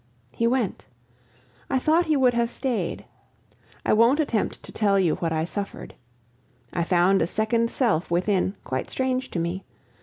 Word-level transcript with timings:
He 0.31 0.47
went; 0.47 0.87
I 1.69 1.77
thought 1.77 2.07
he 2.07 2.17
would 2.17 2.33
have 2.33 2.49
stayed. 2.49 3.05
I 3.85 3.93
won't 3.93 4.19
attempt 4.19 4.63
to 4.63 4.71
tell 4.71 4.99
you 4.99 5.13
what 5.17 5.31
I 5.31 5.45
suffered. 5.45 5.93
I 6.73 6.83
found 6.83 7.21
a 7.21 7.27
second 7.27 7.69
self 7.69 8.09
within, 8.09 8.55
quite 8.63 8.89
strange 8.89 9.29
to 9.29 9.37
me. 9.37 9.63